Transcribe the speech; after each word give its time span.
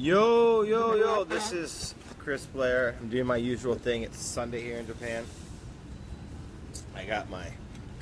Yo, 0.00 0.62
yo, 0.62 0.94
yo, 0.94 1.24
this 1.24 1.52
is 1.52 1.94
Chris 2.18 2.46
Blair. 2.46 2.94
I'm 2.98 3.10
doing 3.10 3.26
my 3.26 3.36
usual 3.36 3.74
thing. 3.74 4.02
It's 4.02 4.18
Sunday 4.18 4.62
here 4.62 4.78
in 4.78 4.86
Japan. 4.86 5.26
I 6.96 7.04
got 7.04 7.28
my 7.28 7.46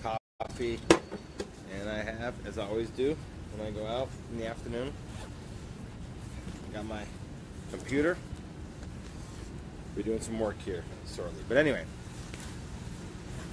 coffee, 0.00 0.78
and 1.74 1.90
I 1.90 1.96
have, 1.96 2.34
as 2.46 2.56
I 2.56 2.66
always 2.66 2.88
do, 2.90 3.16
when 3.56 3.66
I 3.66 3.72
go 3.72 3.84
out 3.84 4.08
in 4.30 4.38
the 4.38 4.46
afternoon, 4.46 4.92
I 6.70 6.72
got 6.72 6.86
my 6.86 7.02
computer. 7.72 8.16
We're 9.96 10.02
doing 10.02 10.20
some 10.20 10.38
work 10.38 10.62
here 10.64 10.84
shortly. 11.16 11.42
But 11.48 11.56
anyway, 11.56 11.82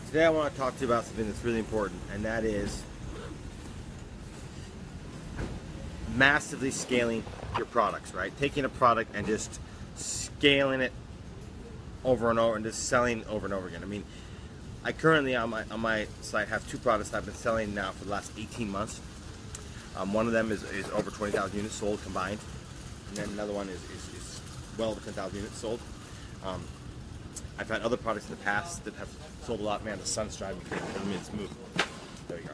today 0.06 0.24
I 0.24 0.30
want 0.30 0.54
to 0.54 0.60
talk 0.60 0.76
to 0.76 0.82
you 0.82 0.88
about 0.92 1.06
something 1.06 1.26
that's 1.26 1.44
really 1.44 1.58
important, 1.58 2.00
and 2.14 2.24
that 2.26 2.44
is 2.44 2.84
massively 6.16 6.70
scaling 6.70 7.24
your 7.58 7.66
products, 7.68 8.14
right? 8.14 8.32
Taking 8.40 8.66
a 8.66 8.70
product 8.70 9.16
and 9.16 9.26
just 9.26 9.60
scaling 9.96 10.82
it 10.82 10.92
over 12.04 12.30
and 12.30 12.40
over 12.40 12.56
and 12.56 12.66
just 12.66 12.88
selling 12.88 13.26
over 13.26 13.46
and 13.46 13.54
over 13.54 13.68
again. 13.68 13.82
I 13.84 13.88
mean, 13.88 14.04
I 14.84 14.92
currently 14.92 15.36
on 15.36 15.50
my 15.50 15.64
on 15.72 15.80
my 15.80 16.08
site 16.22 16.48
have 16.50 16.68
two 16.70 16.78
products 16.78 17.14
I've 17.14 17.26
been 17.26 17.34
selling 17.34 17.74
now 17.74 17.92
for 17.92 18.06
the 18.06 18.12
last 18.12 18.32
18 18.38 18.70
months. 18.70 19.02
Um, 19.98 20.14
one 20.14 20.28
of 20.28 20.34
them 20.34 20.52
is, 20.52 20.64
is 20.72 20.90
over 20.92 21.10
20,000 21.10 21.56
units 21.56 21.76
sold 21.76 22.04
combined, 22.04 22.40
and 23.08 23.18
then 23.18 23.30
another 23.30 23.54
one 23.54 23.70
is, 23.70 23.82
is, 23.86 24.14
is 24.14 24.42
well 24.78 24.92
over 24.92 25.00
10,000 25.00 25.38
units 25.38 25.58
sold. 25.58 25.80
Um, 26.44 26.62
I've 27.58 27.70
had 27.70 27.82
other 27.82 27.96
products 27.96 28.30
in 28.30 28.36
the 28.36 28.44
past 28.44 28.84
that 28.84 28.94
have 28.96 29.08
sold 29.44 29.62
a 29.62 29.64
lot. 29.64 29.86
Man, 29.86 29.98
the 29.98 30.06
sun's 30.06 30.36
driving 30.36 30.60
me 30.60 31.16
just 31.18 31.34
move. 31.34 31.50
There 32.28 32.40
you 32.40 32.50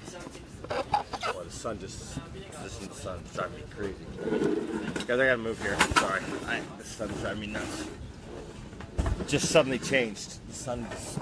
go. 0.70 1.01
Boy, 1.22 1.44
the 1.44 1.52
sun 1.52 1.80
just, 1.80 2.18
listen 2.64 2.88
to 2.88 2.90
the 2.90 3.00
sun, 3.00 3.20
it's 3.24 3.36
driving 3.36 3.58
me 3.58 3.64
crazy. 3.70 5.06
Guys, 5.06 5.20
I 5.20 5.26
gotta 5.26 5.38
move 5.38 5.62
here. 5.62 5.80
Sorry. 5.96 6.22
I, 6.48 6.62
the 6.80 6.84
sun's 6.84 7.22
driving 7.22 7.42
me 7.42 7.48
nuts. 7.48 7.86
Just 9.28 9.50
suddenly 9.50 9.78
changed. 9.78 10.40
The 10.48 10.54
sun 10.56 10.88
just, 10.90 11.20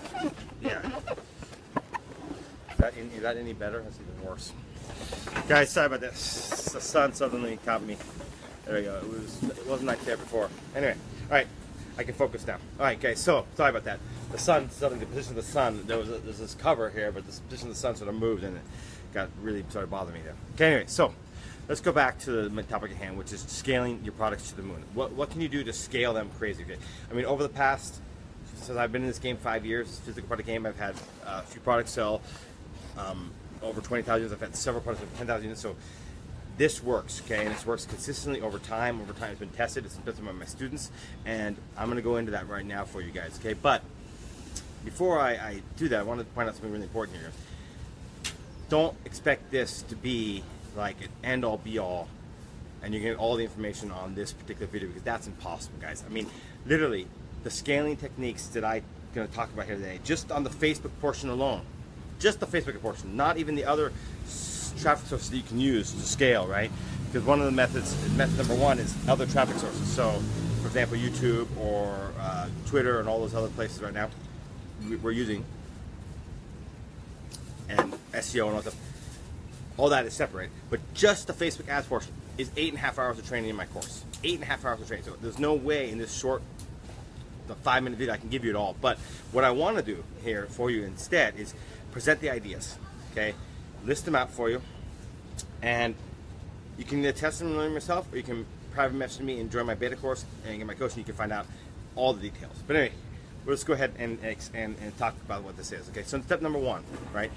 yeah. 0.61 0.79
Is 0.85 2.77
that, 2.77 2.93
any, 2.97 3.07
is 3.15 3.21
that 3.23 3.35
any 3.35 3.51
better? 3.51 3.81
That's 3.81 3.99
even 3.99 4.25
worse. 4.25 4.53
Guys, 5.49 5.69
sorry 5.69 5.87
about 5.87 5.99
this. 5.99 6.69
The 6.71 6.79
sun 6.79 7.13
suddenly 7.13 7.59
caught 7.65 7.83
me. 7.83 7.97
There 8.65 8.75
we 8.75 8.83
go. 8.83 8.95
It 8.97 9.09
was 9.09 9.43
it 9.43 9.67
wasn't 9.67 9.87
like 9.87 10.03
that 10.05 10.19
before. 10.19 10.49
Anyway, 10.75 10.95
all 11.29 11.37
right, 11.37 11.47
I 11.97 12.03
can 12.03 12.13
focus 12.13 12.47
now. 12.47 12.57
All 12.79 12.85
right, 12.85 12.99
guys. 12.99 13.19
So 13.19 13.45
sorry 13.55 13.71
about 13.71 13.83
that. 13.83 13.99
The 14.31 14.37
sun 14.37 14.69
suddenly 14.69 15.03
the 15.03 15.11
position 15.11 15.37
of 15.37 15.45
the 15.45 15.51
sun. 15.51 15.83
There 15.87 15.97
was 15.97 16.09
a, 16.09 16.19
there's 16.19 16.39
this 16.39 16.55
cover 16.55 16.89
here, 16.89 17.11
but 17.11 17.25
the 17.25 17.41
position 17.41 17.67
of 17.67 17.73
the 17.73 17.79
sun 17.79 17.95
sort 17.95 18.09
of 18.09 18.15
moved 18.15 18.43
in 18.43 18.55
it 18.55 18.61
got 19.13 19.29
really 19.41 19.63
started 19.69 19.89
bothering 19.89 20.17
me 20.17 20.21
there. 20.23 20.35
Okay, 20.55 20.65
anyway, 20.67 20.83
so 20.87 21.13
let's 21.67 21.81
go 21.81 21.91
back 21.91 22.19
to 22.19 22.49
the 22.49 22.63
topic 22.63 22.91
at 22.91 22.97
hand, 22.97 23.17
which 23.17 23.33
is 23.33 23.41
scaling 23.41 24.01
your 24.03 24.13
products 24.13 24.49
to 24.49 24.55
the 24.55 24.63
moon. 24.63 24.83
What 24.93 25.11
what 25.13 25.29
can 25.29 25.41
you 25.41 25.49
do 25.49 25.63
to 25.63 25.73
scale 25.73 26.13
them 26.13 26.29
crazy? 26.37 26.63
Okay, 26.63 26.77
I 27.09 27.13
mean 27.13 27.25
over 27.25 27.43
the 27.43 27.49
past 27.49 28.01
since 28.55 28.77
I've 28.77 28.91
been 28.91 29.03
in 29.03 29.07
this 29.07 29.19
game 29.19 29.37
five 29.37 29.65
years, 29.65 29.99
physical 29.99 30.27
product 30.27 30.47
game, 30.47 30.65
I've 30.65 30.77
had 30.77 30.95
a 31.25 31.41
few 31.43 31.61
products 31.61 31.91
sell. 31.91 32.21
Um, 32.97 33.31
over 33.61 33.81
20,000 33.81 34.21
units. 34.21 34.33
I've 34.33 34.41
had 34.41 34.55
several 34.55 34.81
products 34.81 35.03
over 35.03 35.15
10,000 35.17 35.43
units. 35.43 35.61
So 35.61 35.75
this 36.57 36.83
works, 36.83 37.21
okay, 37.25 37.45
and 37.45 37.55
this 37.55 37.65
works 37.65 37.85
consistently 37.85 38.41
over 38.41 38.59
time. 38.59 38.99
Over 39.01 39.13
time, 39.13 39.31
it's 39.31 39.39
been 39.39 39.49
tested. 39.49 39.85
It's 39.85 39.95
been 39.95 40.05
tested 40.05 40.25
by 40.25 40.31
my 40.31 40.45
students, 40.45 40.91
and 41.25 41.55
I'm 41.77 41.85
going 41.85 41.97
to 41.97 42.01
go 42.01 42.17
into 42.17 42.31
that 42.31 42.49
right 42.49 42.65
now 42.65 42.83
for 42.83 43.01
you 43.01 43.11
guys, 43.11 43.37
okay? 43.39 43.53
But 43.53 43.83
before 44.83 45.19
I, 45.19 45.31
I 45.31 45.61
do 45.77 45.87
that, 45.89 45.99
I 45.99 46.03
want 46.03 46.19
to 46.19 46.25
point 46.25 46.49
out 46.49 46.55
something 46.55 46.71
really 46.71 46.83
important 46.83 47.17
here. 47.17 47.31
Don't 48.69 48.95
expect 49.03 49.51
this 49.51 49.81
to 49.83 49.95
be 49.95 50.43
like 50.77 51.01
an 51.01 51.09
end-all, 51.23 51.57
be-all, 51.57 52.07
and 52.83 52.93
you 52.93 52.99
get 52.99 53.17
all 53.17 53.35
the 53.35 53.43
information 53.43 53.91
on 53.91 54.15
this 54.15 54.31
particular 54.31 54.67
video 54.67 54.87
because 54.87 55.03
that's 55.03 55.27
impossible, 55.27 55.79
guys. 55.81 56.03
I 56.05 56.09
mean, 56.09 56.27
literally, 56.65 57.07
the 57.43 57.49
scaling 57.49 57.97
techniques 57.97 58.47
that 58.47 58.63
I'm 58.63 58.83
going 59.13 59.27
to 59.27 59.33
talk 59.33 59.51
about 59.51 59.65
here 59.65 59.75
today, 59.75 59.99
just 60.03 60.31
on 60.31 60.43
the 60.43 60.49
Facebook 60.49 60.91
portion 61.01 61.29
alone, 61.29 61.61
just 62.19 62.39
the 62.39 62.45
Facebook 62.45 62.79
portion, 62.81 63.17
not 63.17 63.37
even 63.37 63.55
the 63.55 63.65
other 63.65 63.91
traffic 64.79 65.07
sources 65.07 65.29
that 65.31 65.37
you 65.37 65.43
can 65.43 65.59
use 65.59 65.91
to 65.91 66.01
scale, 66.01 66.47
right? 66.47 66.71
Because 67.07 67.25
one 67.25 67.39
of 67.39 67.45
the 67.45 67.51
methods, 67.51 67.95
method 68.15 68.37
number 68.37 68.55
one 68.55 68.77
is 68.77 68.95
other 69.07 69.25
traffic 69.25 69.57
sources. 69.57 69.87
So, 69.87 70.11
for 70.61 70.67
example, 70.67 70.95
YouTube 70.97 71.47
or 71.57 72.13
uh, 72.19 72.47
Twitter 72.67 72.99
and 72.99 73.09
all 73.09 73.19
those 73.19 73.33
other 73.33 73.49
places 73.49 73.81
right 73.81 73.93
now 73.93 74.09
we're 75.01 75.11
using, 75.11 75.43
SEO 78.13 78.47
and 78.47 78.55
all 78.55 78.61
that 78.61 78.71
stuff. 78.71 78.79
All 79.77 79.89
that 79.89 80.05
is 80.05 80.13
separate, 80.13 80.49
but 80.69 80.79
just 80.93 81.27
the 81.27 81.33
Facebook 81.33 81.69
ads 81.69 81.87
portion 81.87 82.11
is 82.37 82.51
eight 82.57 82.69
and 82.69 82.77
a 82.77 82.81
half 82.81 82.99
hours 82.99 83.17
of 83.17 83.27
training 83.27 83.49
in 83.49 83.55
my 83.55 83.65
course. 83.65 84.03
Eight 84.23 84.35
and 84.35 84.43
a 84.43 84.45
half 84.45 84.65
hours 84.65 84.81
of 84.81 84.87
training. 84.87 85.05
So 85.05 85.13
there's 85.21 85.39
no 85.39 85.53
way 85.53 85.89
in 85.89 85.97
this 85.97 86.17
short 86.17 86.41
the 87.49 87.55
five 87.55 87.83
minute 87.83 87.99
video 87.99 88.13
I 88.13 88.17
can 88.17 88.29
give 88.29 88.45
you 88.45 88.51
it 88.51 88.55
all. 88.55 88.75
But 88.79 88.97
what 89.33 89.43
I 89.43 89.51
want 89.51 89.75
to 89.77 89.83
do 89.83 90.03
here 90.23 90.45
for 90.49 90.71
you 90.71 90.83
instead 90.83 91.35
is 91.37 91.53
present 91.91 92.21
the 92.21 92.29
ideas, 92.29 92.77
okay? 93.11 93.33
List 93.85 94.05
them 94.05 94.15
out 94.15 94.31
for 94.31 94.49
you, 94.49 94.61
and 95.61 95.95
you 96.77 96.85
can 96.85 96.99
either 96.99 97.11
test 97.11 97.39
them 97.39 97.57
learn 97.57 97.73
yourself, 97.73 98.11
or 98.13 98.17
you 98.17 98.23
can 98.23 98.45
private 98.71 98.95
message 98.95 99.21
me 99.21 99.39
and 99.39 99.51
join 99.51 99.65
my 99.65 99.73
beta 99.73 99.95
course 99.95 100.23
and 100.45 100.57
get 100.57 100.67
my 100.67 100.73
coaching. 100.73 100.99
You 100.99 101.03
can 101.03 101.15
find 101.15 101.31
out 101.31 101.45
all 101.95 102.13
the 102.13 102.21
details. 102.21 102.55
But 102.65 102.77
anyway, 102.77 102.95
let's 103.45 103.63
go 103.63 103.73
ahead 103.73 103.93
and, 103.97 104.19
and, 104.23 104.75
and 104.79 104.97
talk 104.97 105.15
about 105.25 105.43
what 105.43 105.57
this 105.57 105.71
is. 105.71 105.89
Okay, 105.89 106.03
so 106.03 106.21
step 106.21 106.41
number 106.41 106.59
one, 106.59 106.83
right? 107.13 107.31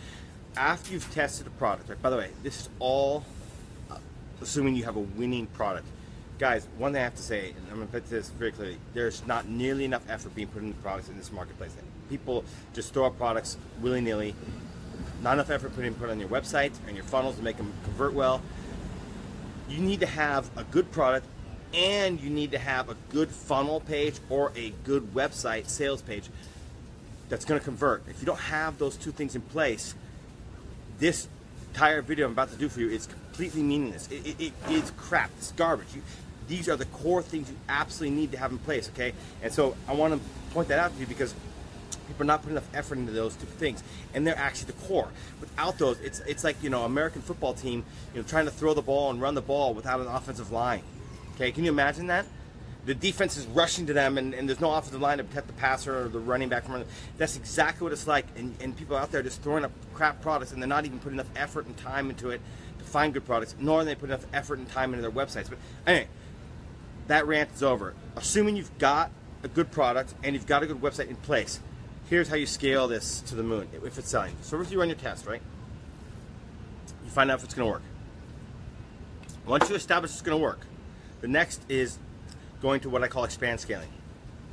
After 0.57 0.93
you've 0.93 1.11
tested 1.15 1.47
a 1.47 1.51
product, 1.51 1.89
right? 1.89 2.01
By 2.03 2.11
the 2.11 2.17
way, 2.17 2.31
this 2.43 2.63
is 2.63 2.69
all 2.79 3.25
uh, 3.91 3.97
assuming 4.43 4.77
you 4.77 4.85
have 4.85 4.97
a 4.97 5.01
winning 5.01 5.47
product. 5.47 5.87
Guys, 6.39 6.67
one 6.77 6.93
thing 6.93 7.01
I 7.01 7.05
have 7.05 7.15
to 7.15 7.23
say, 7.23 7.51
and 7.51 7.67
I'm 7.71 7.77
going 7.77 7.87
to 7.87 7.93
put 7.93 8.11
this 8.11 8.29
very 8.31 8.53
clearly, 8.53 8.77
there's 8.95 9.27
not 9.27 9.49
nearly 9.49 9.85
enough 9.85 10.03
effort 10.11 10.35
being 10.35 10.49
put 10.49 10.63
into 10.63 10.77
products 10.81 11.09
in 11.09 11.17
this 11.17 11.33
marketplace. 11.33 11.75
People 12.11 12.45
just 12.75 12.93
throw 12.93 13.07
up 13.07 13.17
products 13.17 13.57
willy-nilly. 13.81 14.35
Not 15.23 15.35
enough 15.35 15.51
effort 15.51 15.75
put 15.75 15.99
put 15.99 16.11
on 16.11 16.19
your 16.19 16.29
website 16.29 16.73
and 16.87 16.97
your 16.97 17.05
funnels 17.05 17.37
to 17.37 17.43
make 17.43 17.57
them 17.57 17.73
convert 17.85 18.13
well. 18.13 18.43
You 19.69 19.79
need 19.79 20.01
to 20.01 20.07
have 20.07 20.51
a 20.57 20.65
good 20.65 20.91
product 20.91 21.27
and 21.73 22.21
you 22.21 22.29
need 22.29 22.51
to 22.51 22.59
have 22.59 22.91
a 22.91 22.97
good 23.11 23.31
funnel 23.31 23.81
page 23.81 24.17
or 24.29 24.53
a 24.57 24.71
good 24.85 25.15
website 25.15 25.69
sales 25.69 26.03
page 26.03 26.29
that's 27.29 27.45
going 27.45 27.59
to 27.59 27.65
convert. 27.65 28.03
If 28.09 28.21
you 28.21 28.27
don't 28.27 28.39
have 28.39 28.79
those 28.79 28.97
two 28.97 29.13
things 29.13 29.35
in 29.35 29.41
place, 29.41 29.95
this 31.03 31.27
entire 31.73 32.01
video 32.01 32.27
I'm 32.27 32.33
about 32.33 32.53
to 32.53 32.57
do 32.57 32.69
for 32.69 32.79
you 32.79 32.89
is 32.89 33.09
completely 33.09 33.61
meaningless. 33.61 34.09
It, 34.09 34.25
it, 34.41 34.53
it 34.69 34.71
is 34.71 34.93
crap. 34.97 35.33
It's 35.37 35.51
garbage. 35.51 35.89
You, 35.97 36.03
these 36.47 36.69
are 36.69 36.77
the 36.77 36.85
core 36.87 37.23
things 37.23 37.51
you 37.51 37.57
absolutely 37.69 38.17
need 38.17 38.31
to 38.33 38.39
have 38.39 38.53
in 38.53 38.59
place, 38.59 38.89
okay? 38.91 39.13
And 39.43 39.53
so 39.53 39.77
I 39.89 39.95
want 39.95 40.15
to 40.15 40.21
point 40.55 40.69
that 40.69 40.79
out 40.79 40.95
to 40.95 41.01
you 41.01 41.07
because 41.07 41.35
people 42.07 42.23
are 42.23 42.27
not 42.27 42.43
putting 42.43 42.57
enough 42.57 42.69
effort 42.73 42.99
into 42.99 43.11
those 43.11 43.35
two 43.35 43.47
things, 43.47 43.83
and 44.15 44.25
they're 44.25 44.39
actually 44.39 44.67
the 44.67 44.87
core. 44.87 45.09
Without 45.41 45.77
those, 45.77 45.99
it's 46.01 46.21
it's 46.21 46.45
like 46.45 46.63
you 46.63 46.71
know 46.71 46.85
American 46.85 47.21
football 47.21 47.53
team, 47.53 47.85
you 48.15 48.21
know, 48.21 48.27
trying 48.27 48.45
to 48.45 48.53
throw 48.53 48.73
the 48.73 48.83
ball 48.83 49.11
and 49.11 49.21
run 49.21 49.35
the 49.35 49.43
ball 49.43 49.75
without 49.75 49.99
an 49.99 50.07
offensive 50.07 50.53
line. 50.53 50.83
Okay, 51.35 51.51
can 51.51 51.65
you 51.65 51.73
imagine 51.73 52.07
that? 52.09 52.27
The 52.85 52.95
defense 52.95 53.37
is 53.37 53.47
rushing 53.47 53.87
to 53.87 53.93
them, 53.93 54.19
and, 54.19 54.35
and 54.35 54.49
there's 54.49 54.61
no 54.61 54.73
offensive 54.73 55.01
line 55.01 55.19
to 55.19 55.25
protect 55.25 55.47
the 55.47 55.53
passer 55.53 56.05
or 56.05 56.09
the 56.09 56.19
running 56.19 56.49
back 56.49 56.65
from. 56.65 56.85
That's 57.17 57.37
exactly 57.37 57.85
what 57.85 57.93
it's 57.93 58.09
like, 58.09 58.27
and, 58.37 58.57
and 58.61 58.77
people 58.77 58.97
out 58.97 59.13
there 59.13 59.23
just 59.23 59.41
throwing 59.41 59.65
up 59.65 59.71
crap 59.95 60.21
products, 60.21 60.53
and 60.53 60.61
they're 60.61 60.69
not 60.69 60.85
even 60.85 60.99
putting 60.99 61.19
enough 61.19 61.31
effort 61.37 61.67
and 61.67 61.77
time 61.77 62.11
into 62.11 62.31
it 62.31 62.41
to 62.79 62.85
find 62.85 63.15
good 63.15 63.25
products, 63.25 63.55
nor 63.61 63.81
are 63.81 63.85
they 63.85 63.95
put 63.95 64.09
enough 64.09 64.27
effort 64.33 64.59
and 64.59 64.69
time 64.69 64.93
into 64.95 65.03
their 65.03 65.13
websites. 65.13 65.49
But 65.49 65.59
anyway, 65.87 66.09
that 67.07 67.27
rant 67.27 67.51
is 67.55 67.63
over. 67.63 67.95
Assuming 68.17 68.57
you've 68.57 68.77
got 68.79 69.13
a 69.45 69.49
good 69.49 69.71
product 69.71 70.15
and 70.25 70.35
you've 70.35 70.47
got 70.47 70.63
a 70.63 70.67
good 70.67 70.81
website 70.81 71.09
in 71.09 71.17
place, 71.17 71.61
here's 72.11 72.29
how 72.29 72.37
you 72.37 72.47
scale 72.47 72.89
this 72.89 73.21
to 73.23 73.37
the 73.37 73.43
moon 73.43 73.69
if 73.85 73.97
it's 73.99 74.11
selling. 74.11 74.35
So 74.43 74.59
first 74.59 74.73
you 74.73 74.79
run 74.79 74.89
your 74.89 74.99
test, 74.99 75.27
right? 75.27 75.43
You 77.05 77.11
find 77.11 77.31
out 77.31 77.39
if 77.39 77.45
it's 77.45 77.55
going 77.55 77.67
to 77.67 77.73
work. 77.73 77.83
Once 79.47 79.69
you 79.69 79.77
establish 79.77 80.11
it's 80.13 80.23
going 80.23 80.39
to 80.39 80.43
work, 80.43 80.61
the 81.21 81.29
next 81.29 81.63
is 81.69 81.99
going 82.63 82.81
to 82.81 82.89
what 82.89 83.03
I 83.03 83.09
call 83.09 83.25
expand 83.25 83.61
scaling. 83.61 83.89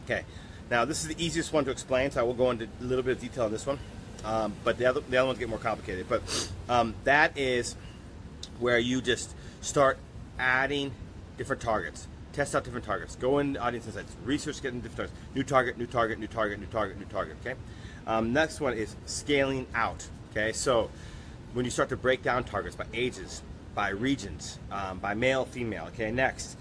Okay, 0.05 0.23
now 0.69 0.83
this 0.83 1.01
is 1.01 1.15
the 1.15 1.23
easiest 1.23 1.53
one 1.53 1.63
to 1.65 1.71
explain, 1.71 2.11
so 2.11 2.19
I 2.19 2.23
will 2.23 2.33
go 2.33 2.51
into 2.51 2.65
a 2.65 2.83
little 2.83 3.03
bit 3.03 3.13
of 3.13 3.21
detail 3.21 3.45
on 3.45 3.51
this 3.51 3.65
one. 3.65 3.79
Um, 4.25 4.53
but 4.65 4.77
the 4.77 4.85
other, 4.85 4.99
the 4.99 5.15
other 5.15 5.27
ones 5.27 5.39
get 5.39 5.47
more 5.47 5.59
complicated. 5.59 6.07
But 6.09 6.51
um, 6.67 6.93
that 7.05 7.37
is 7.37 7.77
where 8.59 8.77
you 8.77 9.01
just 9.01 9.33
start 9.61 9.97
adding 10.37 10.91
different 11.37 11.61
targets 11.61 12.07
test 12.33 12.55
out 12.55 12.63
different 12.63 12.85
targets. 12.85 13.15
Go 13.15 13.39
in 13.39 13.57
audience 13.57 13.85
insights, 13.85 14.15
research 14.23 14.61
getting 14.61 14.81
different 14.81 15.11
targets. 15.11 15.35
New 15.35 15.43
target, 15.43 15.77
new 15.77 15.85
target, 15.85 16.19
new 16.19 16.27
target, 16.27 16.59
new 16.59 16.65
target, 16.67 16.97
new 16.97 17.05
target. 17.05 17.35
Okay. 17.41 17.55
Um, 18.07 18.33
next 18.33 18.59
one 18.59 18.73
is 18.73 18.95
scaling 19.05 19.67
out. 19.73 20.07
Okay. 20.31 20.53
So 20.53 20.89
when 21.53 21.65
you 21.65 21.71
start 21.71 21.89
to 21.89 21.97
break 21.97 22.23
down 22.23 22.43
targets 22.43 22.75
by 22.75 22.85
ages, 22.93 23.41
by 23.75 23.89
regions, 23.89 24.59
um, 24.71 24.99
by 24.99 25.13
male, 25.13 25.45
female. 25.45 25.85
Okay. 25.87 26.11
Next, 26.11 26.57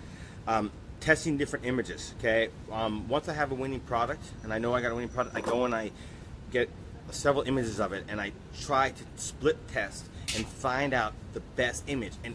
um, 0.47 0.71
testing 1.08 1.38
different 1.38 1.64
images. 1.64 2.12
Okay. 2.19 2.50
Um, 2.70 3.08
once 3.08 3.31
I 3.31 3.32
have 3.32 3.50
a 3.50 3.55
winning 3.55 3.81
product 3.81 4.22
and 4.43 4.52
I 4.52 4.58
know 4.58 4.75
I 4.75 4.82
got 4.82 4.93
a 4.93 4.94
winning 4.94 5.08
product, 5.08 5.34
I 5.34 5.40
go 5.40 5.64
and 5.64 5.75
I 5.75 5.90
get 6.52 6.69
several 7.12 7.44
images 7.44 7.81
of 7.81 7.94
it 7.94 8.05
and 8.10 8.20
I 8.20 8.32
try 8.60 8.90
to 8.90 9.05
split 9.16 9.56
test 9.69 10.05
and 10.37 10.46
find 10.46 10.93
out 10.93 11.14
the 11.32 11.40
best 11.40 11.84
image. 11.87 12.12
And 12.25 12.34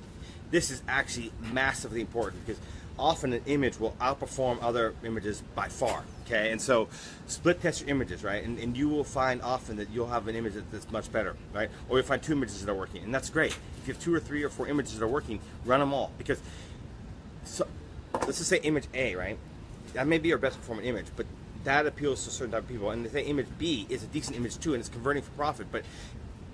this 0.50 0.72
is 0.72 0.82
actually 0.88 1.32
massively 1.52 2.02
important 2.02 2.48
because 2.48 2.60
often 2.98 3.34
an 3.34 3.44
image 3.46 3.80
will 3.80 3.96
outperform 4.02 4.58
other 4.64 4.96
images 5.04 5.44
by 5.54 5.68
far. 5.68 6.04
Okay, 6.26 6.52
and 6.52 6.60
so 6.60 6.88
split 7.28 7.62
test 7.62 7.82
your 7.82 7.92
images, 7.92 8.24
right? 8.24 8.44
And, 8.44 8.58
and 8.58 8.76
you 8.76 8.90
will 8.90 9.04
find 9.04 9.40
often 9.44 9.76
that 9.78 9.92
you'll 9.92 10.08
have 10.08 10.28
an 10.28 10.36
image 10.36 10.54
that's 10.72 10.90
much 10.90 11.12
better, 11.12 11.36
right? 11.54 11.70
Or 11.90 11.98
you'll 11.98 12.08
find 12.08 12.24
two 12.24 12.32
images 12.32 12.66
that 12.66 12.72
are 12.72 12.76
working, 12.76 13.04
and 13.04 13.14
that's 13.14 13.30
great. 13.30 13.52
If 13.52 13.88
you 13.88 13.94
have 13.94 14.02
two 14.02 14.16
or 14.16 14.20
three 14.20 14.42
or 14.42 14.50
four 14.50 14.68
images 14.68 14.98
that 14.98 15.06
are 15.06 15.08
working, 15.08 15.42
run 15.64 15.80
them 15.80 15.94
all 15.94 16.12
because 16.18 16.42
so 17.44 17.68
let's 18.14 18.38
just 18.38 18.50
say 18.50 18.60
image 18.60 18.86
A, 18.94 19.16
right? 19.16 19.38
That 19.94 20.08
may 20.08 20.18
be 20.18 20.30
your 20.30 20.38
best 20.38 20.58
performing 20.58 20.86
image, 20.86 21.08
but 21.16 21.26
that 21.64 21.86
appeals 21.86 22.24
to 22.26 22.32
certain 22.32 22.52
type 22.52 22.64
of 22.64 22.70
people. 22.70 22.92
And 22.92 23.06
they 23.06 23.10
say 23.10 23.24
image 23.24 23.48
B 23.58 23.86
is 23.90 24.04
a 24.04 24.08
decent 24.08 24.38
image 24.38 24.58
too, 24.58 24.74
and 24.74 24.80
it's 24.80 24.90
converting 24.90 25.24
for 25.24 25.32
profit, 25.32 25.68
but 25.72 25.84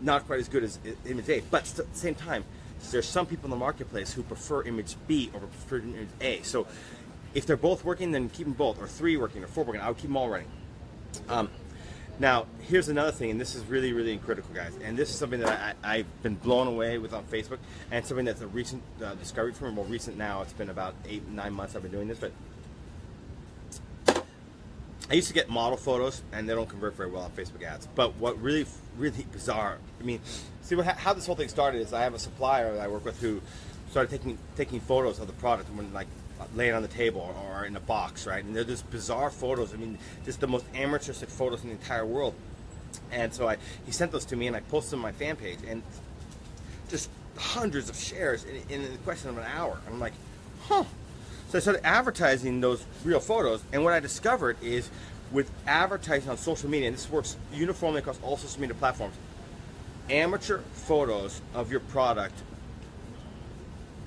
not 0.01 0.25
quite 0.25 0.39
as 0.39 0.47
good 0.47 0.63
as 0.63 0.79
image 1.05 1.29
A. 1.29 1.41
But 1.51 1.69
at 1.79 1.91
the 1.91 1.97
same 1.97 2.15
time, 2.15 2.43
there's 2.91 3.07
some 3.07 3.25
people 3.25 3.45
in 3.45 3.51
the 3.51 3.57
marketplace 3.57 4.13
who 4.13 4.23
prefer 4.23 4.63
image 4.63 4.95
B 5.07 5.29
over 5.35 5.47
prefer 5.47 5.77
image 5.77 6.09
A. 6.21 6.41
So 6.43 6.67
if 7.33 7.45
they're 7.45 7.57
both 7.57 7.83
working, 7.83 8.11
then 8.11 8.29
keep 8.29 8.45
them 8.45 8.53
both, 8.53 8.81
or 8.81 8.87
three 8.87 9.17
working, 9.17 9.43
or 9.43 9.47
four 9.47 9.63
working. 9.63 9.81
I 9.81 9.89
would 9.89 9.97
keep 9.97 10.07
them 10.07 10.17
all 10.17 10.29
running. 10.29 10.47
Um, 11.27 11.49
now, 12.19 12.47
here's 12.67 12.89
another 12.89 13.11
thing, 13.11 13.31
and 13.31 13.39
this 13.39 13.55
is 13.55 13.63
really, 13.65 13.93
really 13.93 14.17
critical, 14.17 14.53
guys. 14.53 14.73
And 14.83 14.97
this 14.97 15.09
is 15.09 15.15
something 15.15 15.39
that 15.39 15.77
I, 15.83 15.97
have 15.97 16.23
been 16.23 16.35
blown 16.35 16.67
away 16.67 16.97
with 16.97 17.13
on 17.13 17.23
Facebook, 17.23 17.59
and 17.91 18.05
something 18.05 18.25
that's 18.25 18.41
a 18.41 18.47
recent 18.47 18.83
uh, 19.03 19.15
discovery 19.15 19.53
for 19.53 19.69
me. 19.69 19.75
Well, 19.75 19.85
recent 19.85 20.17
now, 20.17 20.41
it's 20.41 20.53
been 20.53 20.69
about 20.69 20.95
eight, 21.07 21.27
nine 21.29 21.53
months 21.53 21.75
I've 21.75 21.81
been 21.81 21.91
doing 21.91 22.09
this, 22.09 22.19
but 22.19 22.33
I 25.09 25.13
used 25.13 25.29
to 25.29 25.33
get 25.33 25.49
model 25.49 25.77
photos, 25.77 26.21
and 26.33 26.47
they 26.47 26.53
don't 26.53 26.69
convert 26.69 26.95
very 26.95 27.09
well 27.09 27.23
on 27.23 27.31
Facebook 27.31 27.63
ads. 27.63 27.87
But 27.95 28.17
what 28.17 28.39
really, 28.41 28.65
really 28.97 29.25
bizarre, 29.31 29.77
I 29.99 30.03
mean, 30.03 30.19
see 30.61 30.75
what, 30.75 30.85
how 30.85 31.13
this 31.13 31.25
whole 31.25 31.35
thing 31.35 31.47
started 31.47 31.81
is 31.81 31.93
I 31.93 32.03
have 32.03 32.13
a 32.13 32.19
supplier 32.19 32.75
that 32.75 32.81
I 32.81 32.89
work 32.89 33.05
with 33.05 33.19
who 33.21 33.41
started 33.91 34.11
taking 34.11 34.37
taking 34.55 34.79
photos 34.79 35.19
of 35.19 35.25
the 35.25 35.33
product 35.33 35.67
when 35.73 35.91
like 35.93 36.07
laying 36.55 36.73
on 36.73 36.81
the 36.81 36.87
table 36.87 37.35
or 37.49 37.65
in 37.65 37.75
a 37.75 37.79
box, 37.79 38.25
right? 38.25 38.43
And 38.43 38.55
they're 38.55 38.63
just 38.63 38.89
bizarre 38.91 39.29
photos. 39.29 39.73
I 39.73 39.77
mean, 39.77 39.97
just 40.25 40.39
the 40.39 40.47
most 40.47 40.71
amateuristic 40.73 41.29
photos 41.29 41.61
in 41.63 41.69
the 41.69 41.75
entire 41.75 42.05
world. 42.05 42.33
And 43.11 43.33
so 43.33 43.47
I, 43.47 43.57
he 43.85 43.91
sent 43.91 44.11
those 44.11 44.25
to 44.25 44.35
me, 44.35 44.47
and 44.47 44.55
I 44.55 44.61
posted 44.61 44.93
them 44.93 44.99
on 44.99 45.03
my 45.03 45.11
fan 45.11 45.35
page, 45.35 45.59
and 45.67 45.83
just 46.89 47.09
hundreds 47.37 47.89
of 47.89 47.95
shares 47.95 48.45
in, 48.45 48.83
in 48.83 48.91
the 48.91 48.97
question 48.99 49.29
of 49.29 49.37
an 49.37 49.45
hour. 49.45 49.79
And 49.85 49.95
I'm 49.95 49.99
like, 49.99 50.13
huh. 50.63 50.83
So 51.49 51.57
I 51.57 51.61
started 51.61 51.85
advertising 51.85 52.61
those 52.61 52.85
real 53.03 53.19
photos, 53.19 53.63
and 53.73 53.83
what 53.83 53.93
I 53.93 53.99
discovered 53.99 54.57
is 54.61 54.89
with 55.31 55.49
advertising 55.67 56.29
on 56.29 56.37
social 56.37 56.69
media, 56.69 56.87
and 56.87 56.97
this 56.97 57.09
works 57.09 57.37
uniformly 57.53 57.99
across 57.99 58.19
all 58.21 58.37
social 58.37 58.61
media 58.61 58.75
platforms, 58.75 59.15
amateur 60.09 60.59
photos 60.73 61.41
of 61.53 61.71
your 61.71 61.79
product 61.81 62.35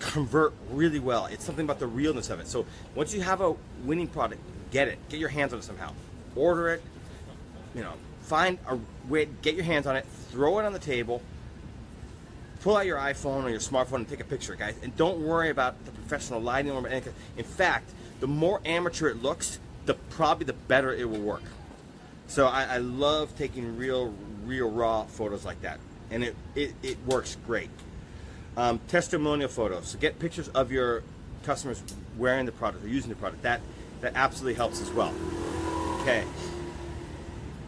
convert 0.02 0.52
really 0.70 0.99
well. 0.99 1.26
It's 1.26 1.44
something 1.44 1.64
about 1.64 1.78
the 1.78 1.87
realness 1.87 2.28
of 2.28 2.40
it. 2.40 2.49
So 2.49 2.66
once 2.94 3.14
you 3.14 3.22
have 3.22 3.40
a 3.40 3.54
winning 3.84 4.08
product, 4.08 4.40
get 4.70 4.88
it. 4.88 4.99
Get 5.08 5.20
your 5.20 5.28
hands 5.28 5.52
on 5.52 5.60
it 5.60 5.64
somehow. 5.64 5.93
Order 6.37 6.70
it. 6.70 6.82
You 7.75 7.82
know, 7.82 7.94
find 8.22 8.58
a 8.69 8.78
way, 9.08 9.28
get 9.40 9.54
your 9.54 9.64
hands 9.64 9.87
on 9.87 9.96
it, 9.96 10.04
throw 10.31 10.58
it 10.58 10.64
on 10.64 10.72
the 10.72 10.78
table, 10.78 11.22
pull 12.60 12.76
out 12.76 12.84
your 12.84 12.99
iPhone 12.99 13.44
or 13.44 13.50
your 13.50 13.60
smartphone 13.60 13.96
and 13.96 14.08
take 14.08 14.20
a 14.20 14.25
picture, 14.25 14.54
guys. 14.54 14.75
And 14.82 14.94
don't 14.96 15.20
worry 15.20 15.49
about 15.49 15.82
the 15.87 15.93
professional 15.93 16.40
lighting 16.40 16.72
or 16.72 16.87
anything. 16.87 17.14
In 17.37 17.44
fact, 17.44 17.90
the 18.20 18.26
more 18.26 18.60
amateur 18.64 19.08
it 19.08 19.22
looks, 19.22 19.58
the 19.87 19.94
probably 19.94 20.44
the 20.44 20.52
better 20.52 20.93
it 20.93 21.08
will 21.08 21.20
work. 21.20 21.43
So 22.26 22.46
I, 22.46 22.64
I 22.64 22.78
love 22.78 23.37
taking 23.37 23.76
real, 23.76 24.14
real 24.44 24.70
raw 24.70 25.05
photos 25.05 25.44
like 25.44 25.62
that, 25.62 25.81
and 26.10 26.22
it, 26.25 26.37
it, 26.55 26.75
it 26.82 26.98
works 27.06 27.37
great. 27.46 27.70
Um, 28.56 28.81
testimonial 28.88 29.49
photos. 29.49 29.88
So 29.88 29.99
get 29.99 30.19
pictures 30.19 30.49
of 30.49 30.70
your 30.70 31.02
customers 31.43 31.82
wearing 32.19 32.46
the 32.46 32.52
product 32.52 32.84
or 32.84 32.88
using 32.88 33.10
the 33.10 33.16
product. 33.16 33.43
That 33.43 33.60
that 34.02 34.12
absolutely 34.14 34.54
helps 34.54 34.81
as 34.81 34.90
well. 34.90 35.14
Okay. 36.00 36.25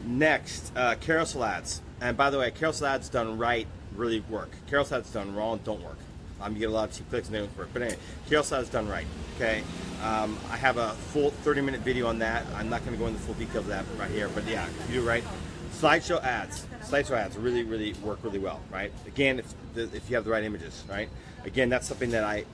Next, 0.05 0.73
uh, 0.77 0.97
carousel 0.97 1.45
ads. 1.45 1.81
And 2.01 2.17
by 2.17 2.29
the 2.31 2.39
way, 2.39 2.51
carousel 2.51 2.89
ads 2.89 3.09
done 3.09 3.39
right 3.39 3.67
really 3.95 4.21
work. 4.21 4.51
Carousel 4.69 4.99
ads 4.99 5.11
done 5.13 5.35
wrong 5.35 5.61
don't 5.65 5.83
work. 5.83 5.97
Um, 6.41 6.53
you 6.53 6.59
get 6.59 6.69
a 6.69 6.73
lot 6.73 6.91
of 6.91 6.97
cheap 6.97 7.09
clicks 7.09 7.29
and 7.29 7.35
they 7.35 7.39
don't 7.39 7.57
work. 7.57 7.69
But 7.73 7.83
anyway, 7.83 7.99
carousel 8.29 8.61
ads 8.61 8.69
done 8.69 8.89
right. 8.89 9.07
Okay. 9.37 9.63
Um, 10.03 10.37
I 10.51 10.57
have 10.57 10.77
a 10.77 10.91
full 10.91 11.31
30 11.31 11.63
minute 11.63 11.81
video 11.81 12.09
on 12.09 12.19
that. 12.19 12.45
I'm 12.55 12.69
not 12.69 12.85
going 12.85 12.97
to 12.97 12.99
go 12.99 13.07
into 13.07 13.21
full 13.21 13.35
details 13.35 13.65
of 13.65 13.69
that 13.69 13.85
right 13.97 14.11
here. 14.11 14.29
But 14.29 14.47
yeah, 14.47 14.69
you 14.89 15.01
do 15.01 15.07
right. 15.07 15.25
Slideshow 15.75 16.23
ads. 16.23 16.67
Slideshow 16.83 17.17
ads 17.17 17.37
really, 17.37 17.65
really 17.65 17.93
work 17.95 18.21
really 18.23 18.39
well, 18.39 18.61
right? 18.71 18.93
Again, 19.07 19.39
if, 19.39 19.55
if 19.77 20.09
you 20.09 20.17
have 20.17 20.25
the 20.25 20.31
right 20.31 20.45
images, 20.45 20.85
right? 20.89 21.09
Again, 21.45 21.69
that's 21.69 21.87
something 21.87 22.11
that 22.11 22.25
I 22.25 22.45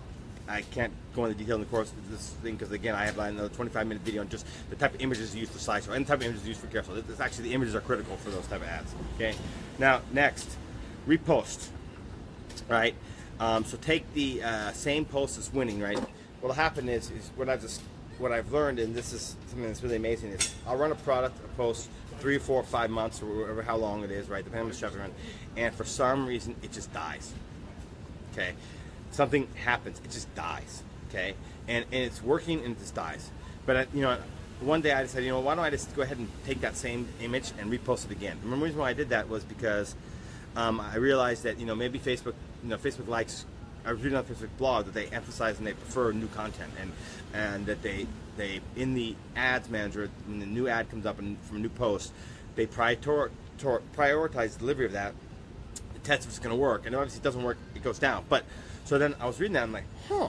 I 0.48 0.62
can't 0.62 0.92
go 1.14 1.26
into 1.26 1.38
detail 1.38 1.54
in 1.54 1.60
the 1.60 1.68
course 1.68 1.92
of 1.92 2.10
this 2.10 2.30
thing 2.42 2.56
because 2.56 2.72
again, 2.72 2.96
I 2.96 3.04
have 3.04 3.16
another 3.18 3.48
25 3.48 3.86
minute 3.86 4.02
video 4.02 4.20
on 4.20 4.28
just 4.28 4.44
the 4.68 4.74
type 4.74 4.94
of 4.94 5.00
images 5.00 5.34
used 5.34 5.52
for 5.52 5.58
slideshow 5.58 5.94
and 5.94 6.04
the 6.04 6.08
type 6.08 6.20
of 6.20 6.26
images 6.26 6.46
used 6.46 6.60
for 6.60 6.66
carousel. 6.66 6.96
It's 6.96 7.20
actually 7.20 7.50
the 7.50 7.54
images 7.54 7.76
are 7.76 7.80
critical 7.80 8.16
for 8.16 8.30
those 8.30 8.46
type 8.48 8.62
of 8.62 8.66
ads. 8.66 8.92
Okay. 9.14 9.34
Now, 9.78 10.00
next, 10.12 10.56
repost. 11.06 11.68
Right. 12.68 12.96
Um, 13.38 13.64
so 13.64 13.76
take 13.76 14.12
the 14.12 14.42
uh, 14.42 14.72
same 14.72 15.04
post 15.04 15.36
that's 15.36 15.52
winning. 15.52 15.80
Right. 15.80 16.00
What'll 16.40 16.56
happen 16.56 16.88
is, 16.88 17.10
is 17.12 17.30
what 17.36 17.48
I've 17.48 17.60
just 17.60 17.80
what 18.18 18.32
I've 18.32 18.52
learned, 18.52 18.78
and 18.78 18.94
this 18.94 19.12
is 19.12 19.36
something 19.46 19.66
that's 19.66 19.82
really 19.82 19.96
amazing, 19.96 20.32
is 20.32 20.54
I'll 20.66 20.76
run 20.76 20.92
a 20.92 20.96
product, 20.96 21.38
a 21.44 21.48
post, 21.56 21.88
three, 22.20 22.38
four, 22.38 22.62
five 22.62 22.90
months, 22.90 23.22
or 23.22 23.26
whatever 23.26 23.62
how 23.62 23.76
long 23.76 24.04
it 24.04 24.10
is, 24.10 24.28
right, 24.28 24.44
depending 24.44 24.66
on 24.66 24.72
the 24.72 24.78
traffic 24.78 24.98
run, 24.98 25.12
and 25.56 25.74
for 25.74 25.84
some 25.84 26.26
reason 26.26 26.54
it 26.62 26.72
just 26.72 26.92
dies. 26.92 27.32
Okay, 28.32 28.52
something 29.10 29.48
happens, 29.64 30.00
it 30.04 30.10
just 30.10 30.32
dies. 30.34 30.82
Okay, 31.08 31.34
and 31.66 31.84
and 31.92 32.04
it's 32.04 32.22
working 32.22 32.64
and 32.64 32.76
it 32.76 32.78
just 32.78 32.94
dies. 32.94 33.30
But 33.66 33.76
uh, 33.76 33.84
you 33.92 34.02
know, 34.02 34.18
one 34.60 34.80
day 34.80 34.92
I 34.92 35.02
decided, 35.02 35.26
you 35.26 35.32
know, 35.32 35.40
why 35.40 35.54
don't 35.54 35.64
I 35.64 35.70
just 35.70 35.94
go 35.96 36.02
ahead 36.02 36.18
and 36.18 36.28
take 36.44 36.60
that 36.60 36.76
same 36.76 37.08
image 37.20 37.52
and 37.58 37.70
repost 37.70 38.04
it 38.06 38.12
again? 38.12 38.38
And 38.42 38.52
the 38.52 38.56
reason 38.56 38.78
why 38.78 38.90
I 38.90 38.94
did 38.94 39.08
that 39.08 39.28
was 39.28 39.44
because 39.44 39.94
um, 40.56 40.80
I 40.80 40.96
realized 40.96 41.44
that 41.44 41.58
you 41.58 41.66
know 41.66 41.74
maybe 41.74 41.98
Facebook, 41.98 42.34
you 42.62 42.70
know, 42.70 42.76
Facebook 42.76 43.08
likes 43.08 43.44
I 43.84 43.92
was 43.92 44.02
reading 44.02 44.18
on 44.18 44.24
Facebook 44.24 44.50
blog 44.58 44.86
that 44.86 44.94
they 44.94 45.06
emphasize 45.06 45.58
and 45.58 45.66
they 45.66 45.72
prefer 45.72 46.12
new 46.12 46.28
content 46.28 46.72
and 46.80 46.92
and 47.32 47.66
that 47.66 47.82
they 47.82 48.06
they 48.36 48.60
in 48.76 48.94
the 48.94 49.16
ads 49.36 49.68
manager 49.68 50.10
when 50.26 50.40
the 50.40 50.46
new 50.46 50.68
ad 50.68 50.90
comes 50.90 51.06
up 51.06 51.18
and 51.18 51.40
from 51.42 51.56
a 51.56 51.60
new 51.60 51.68
post 51.68 52.12
they 52.56 52.66
prior, 52.66 52.96
prioritize 53.56 54.58
delivery 54.58 54.86
of 54.86 54.92
that 54.92 55.14
to 55.94 56.00
test 56.00 56.22
if 56.22 56.30
it's 56.30 56.38
going 56.38 56.54
to 56.54 56.60
work. 56.60 56.86
And 56.86 56.94
obviously 56.94 57.20
it 57.20 57.22
doesn't 57.22 57.42
work 57.42 57.58
it 57.74 57.82
goes 57.82 57.98
down. 57.98 58.24
But 58.28 58.44
so 58.84 58.98
then 58.98 59.14
I 59.20 59.26
was 59.26 59.40
reading 59.40 59.54
that 59.54 59.62
I'm 59.62 59.72
like 59.72 59.84
huh 60.08 60.28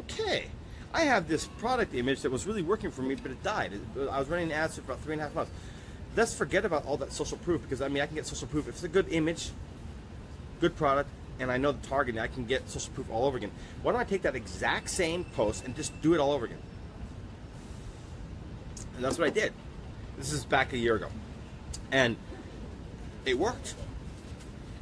okay. 0.00 0.46
I 0.92 1.02
have 1.02 1.26
this 1.26 1.46
product 1.58 1.94
image 1.94 2.22
that 2.22 2.30
was 2.30 2.46
really 2.46 2.62
working 2.62 2.90
for 2.90 3.02
me 3.02 3.14
but 3.14 3.30
it 3.30 3.42
died. 3.42 3.72
I 4.10 4.18
was 4.18 4.28
running 4.28 4.52
ads 4.52 4.76
for 4.76 4.82
about 4.82 5.00
three 5.00 5.12
and 5.12 5.20
a 5.20 5.24
half 5.24 5.34
months. 5.34 5.52
Let's 6.16 6.34
forget 6.34 6.64
about 6.64 6.86
all 6.86 6.96
that 6.98 7.12
social 7.12 7.38
proof 7.38 7.62
because 7.62 7.80
I 7.80 7.88
mean 7.88 8.02
I 8.02 8.06
can 8.06 8.16
get 8.16 8.26
social 8.26 8.48
proof. 8.48 8.68
If 8.68 8.74
it's 8.74 8.84
a 8.84 8.88
good 8.88 9.08
image 9.12 9.50
good 10.60 10.76
product 10.76 11.10
and 11.38 11.50
I 11.50 11.56
know 11.56 11.72
the 11.72 11.86
target, 11.86 12.16
I 12.18 12.28
can 12.28 12.44
get 12.44 12.68
social 12.68 12.92
proof 12.92 13.10
all 13.10 13.26
over 13.26 13.36
again. 13.36 13.50
Why 13.82 13.92
don't 13.92 14.00
I 14.00 14.04
take 14.04 14.22
that 14.22 14.36
exact 14.36 14.90
same 14.90 15.24
post 15.24 15.64
and 15.64 15.74
just 15.74 16.00
do 16.00 16.14
it 16.14 16.20
all 16.20 16.32
over 16.32 16.44
again? 16.44 16.58
And 18.96 19.04
that's 19.04 19.18
what 19.18 19.26
I 19.26 19.30
did. 19.30 19.52
This 20.16 20.32
is 20.32 20.44
back 20.44 20.72
a 20.72 20.78
year 20.78 20.94
ago. 20.94 21.08
And 21.90 22.16
it 23.24 23.38
worked. 23.38 23.74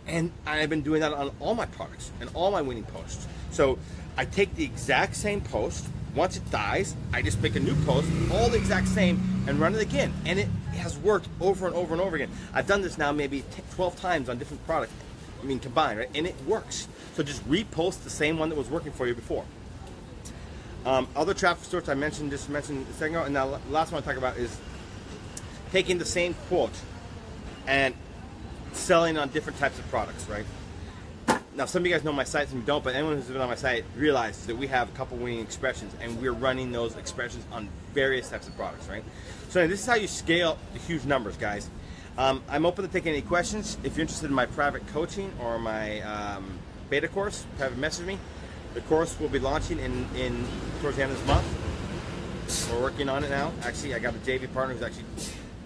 And 0.07 0.33
I've 0.47 0.69
been 0.69 0.83
doing 0.83 1.01
that 1.01 1.13
on 1.13 1.31
all 1.41 1.55
my 1.55 1.67
products 1.67 2.11
and 2.21 2.29
all 2.35 2.51
my 2.51 2.61
winning 2.61 2.85
posts. 2.85 3.27
So 3.51 3.79
I 4.17 4.25
take 4.25 4.55
the 4.55 4.65
exact 4.65 5.17
same 5.17 5.41
post. 5.41 5.87
Once 6.15 6.37
it 6.37 6.51
dies, 6.51 6.95
I 7.15 7.23
just 7.23 7.41
make 7.41 7.57
a 7.57 7.61
new 7.61 7.75
post, 7.87 8.07
all 8.31 8.51
the 8.51 8.59
exact 8.59 8.89
same, 8.89 9.45
and 9.47 9.59
run 9.59 9.75
it 9.75 9.81
again. 9.81 10.13
And 10.27 10.39
it 10.39 10.49
has 10.75 10.99
worked 10.99 11.29
over 11.41 11.67
and 11.67 11.75
over 11.75 11.95
and 11.95 12.03
over 12.03 12.17
again. 12.17 12.29
I've 12.53 12.67
done 12.67 12.83
this 12.83 12.99
now 12.99 13.13
maybe 13.13 13.43
12 13.75 13.99
times 13.99 14.29
on 14.29 14.37
different 14.37 14.67
products 14.67 14.93
I 15.43 15.45
mean 15.47 15.59
combined, 15.59 15.99
right? 15.99 16.11
And 16.15 16.27
it 16.27 16.37
works. 16.47 16.89
So 17.15 17.23
just 17.23 17.49
repost 17.49 18.05
the 18.05 18.11
same 18.11 18.39
one 18.39 18.49
that 18.49 18.57
was 18.57 18.71
working 18.71 18.93
for 18.93 19.07
you 19.07 19.15
before. 19.15 19.45
Um, 20.85 21.09
other 21.15 21.35
traffic 21.35 21.65
source 21.65 21.89
I 21.89 21.95
mentioned 21.95 22.31
just 22.31 22.49
mentioned 22.49 22.87
a 22.89 22.93
second 22.95 23.17
ago, 23.17 23.25
and 23.25 23.35
now 23.35 23.47
the 23.47 23.73
last 23.73 23.93
one 23.93 24.03
I 24.03 24.07
talk 24.07 24.17
about 24.17 24.37
is 24.37 24.57
taking 25.71 25.99
the 25.99 26.05
same 26.05 26.35
quote 26.49 26.77
and 27.67 27.95
selling 28.73 29.17
on 29.17 29.29
different 29.29 29.59
types 29.59 29.79
of 29.79 29.89
products, 29.89 30.27
right? 30.29 30.45
Now, 31.55 31.67
some 31.67 31.83
of 31.83 31.87
you 31.87 31.93
guys 31.93 32.03
know 32.03 32.13
my 32.13 32.25
site, 32.25 32.49
some 32.49 32.63
don't, 32.63 32.83
but 32.83 32.95
anyone 32.95 33.17
who's 33.17 33.27
been 33.27 33.41
on 33.41 33.49
my 33.49 33.55
site 33.55 33.85
realizes 33.95 34.47
that 34.47 34.57
we 34.57 34.67
have 34.69 34.89
a 34.89 34.93
couple 34.93 35.19
winning 35.19 35.41
expressions, 35.41 35.95
and 36.01 36.21
we're 36.21 36.33
running 36.33 36.73
those 36.73 36.97
expressions 36.97 37.45
on 37.53 37.69
various 37.93 38.31
types 38.31 38.49
of 38.49 38.57
products, 38.57 38.89
right? 38.89 39.05
So 39.51 39.67
this 39.69 39.81
is 39.81 39.87
how 39.87 39.97
you 39.97 40.07
scale 40.07 40.59
the 40.73 40.79
huge 40.79 41.05
numbers, 41.05 41.37
guys. 41.37 41.69
Um, 42.19 42.43
I'm 42.49 42.67
open 42.67 42.85
to 42.85 42.93
taking 42.93 43.13
any 43.13 43.23
questions. 43.23 43.79
If 43.85 43.97
you're 43.97 44.03
interested 44.03 44.27
in 44.27 44.35
my 44.35 44.45
private 44.45 44.87
coaching 44.89 45.33
or 45.41 45.59
my 45.59 46.01
um, 46.03 46.59
beta 46.91 47.09
course, 47.09 47.47
private 47.57 47.79
message 47.79 48.05
me. 48.05 48.19
The 48.75 48.83
course 48.83 49.19
will 49.19 49.31
be 49.31 49.39
launching 49.39 49.79
in, 49.79 50.07
in 50.15 50.45
towards 50.81 50.99
the 50.99 51.05
end 51.05 51.13
of 51.13 51.19
this 51.19 51.27
month. 51.27 52.71
We're 52.71 52.83
working 52.83 53.09
on 53.09 53.25
it 53.25 53.31
now. 53.31 53.51
Actually, 53.63 53.95
I 53.95 53.99
got 53.99 54.15
a 54.15 54.19
JV 54.19 54.53
partner 54.53 54.75
who's 54.75 54.83
actually, 54.83 55.05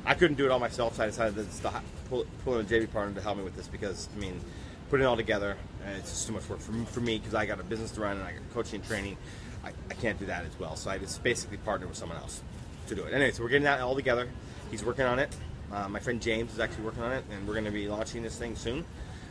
I 0.05 0.15
couldn't 0.15 0.37
do 0.37 0.45
it 0.45 0.53
all 0.53 0.61
myself, 0.61 0.97
so 0.97 1.03
I 1.03 1.07
decided 1.07 1.35
to 1.35 1.83
pull, 2.09 2.27
pull 2.45 2.59
in 2.59 2.67
a 2.67 2.69
JV 2.69 2.93
partner 2.93 3.15
to 3.15 3.21
help 3.21 3.39
me 3.39 3.45
with 3.45 3.57
this 3.57 3.67
because, 3.67 4.09
I 4.15 4.21
mean, 4.21 4.41
putting 4.89 5.05
it 5.05 5.09
all 5.09 5.17
together, 5.17 5.57
and 5.85 5.97
it's 5.97 6.11
just 6.11 6.29
too 6.29 6.33
much 6.33 6.49
work 6.49 6.61
for, 6.61 6.73
for 6.87 7.01
me 7.01 7.19
because 7.19 7.35
I 7.35 7.47
got 7.47 7.59
a 7.59 7.65
business 7.65 7.91
to 7.93 8.03
run 8.03 8.19
and 8.19 8.27
I 8.27 8.33
got 8.33 8.55
coaching 8.55 8.77
and 8.77 8.89
training. 8.89 9.17
I, 9.65 9.71
I 9.91 9.95
can't 9.95 10.19
do 10.19 10.27
that 10.27 10.45
as 10.45 10.57
well, 10.61 10.77
so 10.77 10.91
I 10.91 10.99
just 10.99 11.25
basically 11.25 11.57
partner 11.59 11.89
with 11.89 11.97
someone 11.97 12.19
else 12.19 12.41
to 12.87 12.95
do 12.95 13.03
it. 13.03 13.15
Anyway, 13.15 13.33
so 13.33 13.43
we're 13.43 13.49
getting 13.49 13.65
that 13.65 13.81
all 13.81 13.97
together. 13.97 14.29
He's 14.71 14.85
working 14.85 15.07
on 15.07 15.19
it. 15.19 15.35
Uh, 15.73 15.89
my 15.89 15.99
friend 15.99 16.21
James 16.23 16.53
is 16.53 16.61
actually 16.61 16.85
working 16.85 17.03
on 17.03 17.13
it, 17.13 17.25
and 17.31 17.47
we're 17.47 17.55
going 17.55 17.65
to 17.65 17.71
be 17.71 17.89
launching 17.89 18.23
this 18.23 18.37
thing 18.37 18.57
soon. 18.57 18.85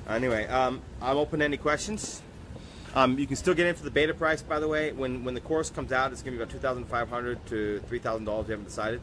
Anyway, 0.08 0.46
um, 0.48 0.82
I'm 1.02 1.18
open 1.18 1.40
to 1.40 1.46
any 1.46 1.58
questions. 1.58 2.22
Um, 2.94 3.18
you 3.20 3.28
can 3.28 3.36
still 3.36 3.54
get 3.54 3.68
in 3.68 3.76
for 3.76 3.84
the 3.84 3.92
beta 3.92 4.14
price, 4.14 4.42
by 4.42 4.60
the 4.60 4.68
way. 4.68 4.92
When 4.92 5.24
when 5.24 5.34
the 5.34 5.42
course 5.42 5.70
comes 5.70 5.92
out, 5.92 6.12
it's 6.12 6.22
going 6.22 6.34
to 6.34 6.38
be 6.38 6.44
about 6.44 6.52
two 6.52 6.60
thousand 6.60 6.86
five 6.86 7.10
hundred 7.10 7.46
to 7.48 7.82
three 7.88 8.00
thousand 8.00 8.26
dollars. 8.26 8.48
We 8.48 8.52
haven't 8.52 8.66
decided. 8.66 9.02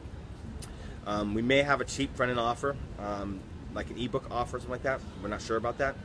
Um, 1.07 1.35
we 1.35 1.43
may 1.43 1.63
have 1.63 1.81
a 1.81 1.85
cheap 1.85 2.15
front 2.15 2.31
end 2.31 2.41
offer, 2.41 2.77
um, 2.99 3.41
like 3.75 3.91
an 3.91 3.99
ebook 3.99 4.31
offer, 4.31 4.57
or 4.57 4.61
something 4.61 4.71
like 4.71 4.85
that. 4.85 5.01
We're 5.23 5.29
not 5.29 5.43
sure 5.43 5.57
about 5.57 5.79
that. 5.79 5.97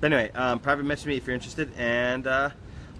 But 0.00 0.12
anyway, 0.12 0.30
um, 0.34 0.58
private 0.58 0.84
message 0.84 1.06
me 1.06 1.16
if 1.16 1.26
you're 1.26 1.34
interested, 1.34 1.70
and 1.78 2.26
uh, 2.26 2.50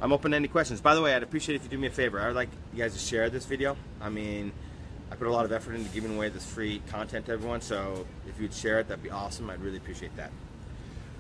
I'm 0.01 0.13
open 0.13 0.31
to 0.31 0.37
any 0.37 0.49
questions. 0.49 0.81
By 0.81 0.95
the 0.95 1.03
way, 1.03 1.15
I'd 1.15 1.23
appreciate 1.23 1.57
if 1.57 1.65
you 1.65 1.69
do 1.69 1.79
me 1.79 1.89
a 1.89 1.91
favor. 1.91 2.21
I 2.21 2.29
would 2.29 2.37
like 2.37 2.49
you 2.73 2.83
guys 2.83 2.93
to 2.95 2.99
share 2.99 3.29
this 3.29 3.45
video. 3.45 3.77
I 4.01 4.09
mean, 4.09 4.53
I 5.11 5.15
put 5.15 5.27
a 5.27 5.33
lot 5.33 5.45
of 5.45 5.53
effort 5.53 5.75
into 5.75 5.89
giving 5.91 6.15
away 6.15 6.29
this 6.29 6.45
free 6.45 6.83
content 6.89 7.27
to 7.27 7.33
everyone, 7.33 7.61
so 7.61 8.07
if 8.29 8.41
you'd 8.41 8.53
share 8.53 8.81
it, 8.81 8.89
that'd 8.89 9.03
be 9.03 9.11
awesome. 9.11 9.49
I'd 9.49 9.61
really 9.61 9.79
appreciate 9.79 10.15
that. 10.17 10.31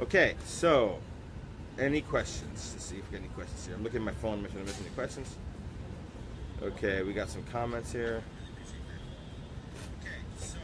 Okay, 0.00 0.35
so 0.45 0.99
any 1.78 2.02
questions? 2.02 2.73
Let's 2.75 2.85
see 2.85 2.97
if 2.97 3.11
we 3.11 3.18
got 3.18 3.25
any 3.25 3.35
questions 3.35 3.66
here. 3.66 3.75
I'm 3.75 3.83
looking 3.83 4.00
at 4.00 4.04
my 4.04 4.12
phone, 4.12 4.42
making 4.42 4.59
sure 4.59 4.62
I 4.62 4.66
miss 4.66 4.80
any 4.80 4.90
questions. 4.90 5.37
Okay, 6.62 7.02
we 7.02 7.12
got 7.12 7.28
some 7.28 7.45
comments 7.45 7.92
here. 7.92 8.23
Okay, 10.00 10.16
so 10.38 10.59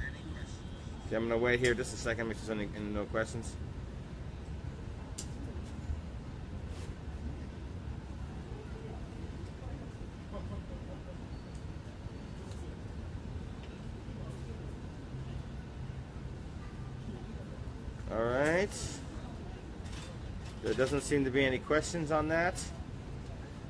any 0.00 0.18
questions? 0.32 0.58
Okay, 1.06 1.16
I'm 1.16 1.28
gonna 1.28 1.38
wait 1.38 1.60
here 1.60 1.74
just 1.74 1.94
a 1.94 1.96
second, 1.96 2.28
make 2.28 2.38
sure 2.38 2.54
there's 2.54 2.68
any, 2.68 2.76
any 2.76 2.92
no 2.94 3.04
questions. 3.04 3.54
All 18.10 18.24
right. 18.24 18.70
There 20.62 20.66
doesn't 20.78 21.00
seem 21.00 21.24
to 21.24 21.30
be 21.30 21.44
any 21.44 21.58
questions 21.58 22.12
on 22.12 22.28
that. 22.28 22.54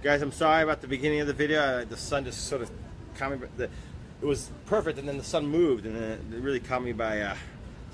Guys, 0.02 0.20
I'm 0.20 0.30
sorry 0.30 0.62
about 0.62 0.82
the 0.82 0.86
beginning 0.86 1.20
of 1.20 1.26
the 1.26 1.32
video. 1.32 1.60
Uh, 1.60 1.84
the 1.84 1.96
sun 1.96 2.24
just 2.24 2.46
sort 2.46 2.60
of 2.60 2.70
caught 3.16 3.32
me. 3.32 3.48
The, 3.56 3.64
it 3.64 4.26
was 4.26 4.50
perfect, 4.66 4.98
and 4.98 5.08
then 5.08 5.16
the 5.16 5.24
sun 5.24 5.46
moved, 5.46 5.86
and 5.86 5.96
then 5.96 6.12
it 6.12 6.42
really 6.42 6.60
caught 6.60 6.82
me 6.82 6.92
by 6.92 7.22
uh, 7.22 7.34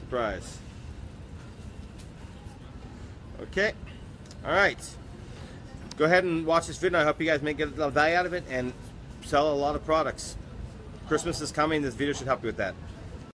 surprise. 0.01 0.59
Okay. 3.41 3.73
All 4.45 4.51
right. 4.51 4.79
Go 5.97 6.07
ahead 6.07 6.25
and 6.25 6.45
watch 6.45 6.67
this 6.67 6.79
video. 6.79 6.99
I 6.99 7.05
hope 7.05 7.21
you 7.21 7.27
guys 7.27 7.41
make 7.41 7.61
a 7.61 7.67
lot 7.67 7.87
of 7.87 7.93
value 7.93 8.17
out 8.17 8.27
of 8.27 8.33
it 8.33 8.43
and 8.51 8.73
sell 9.25 9.53
a 9.53 9.55
lot 9.55 9.77
of 9.77 9.85
products. 9.85 10.37
Christmas 11.07 11.41
is 11.41 11.53
coming. 11.53 11.83
This 11.83 11.95
video 11.95 12.15
should 12.15 12.27
help 12.27 12.43
you 12.43 12.49
with 12.49 12.57
that. 12.57 12.75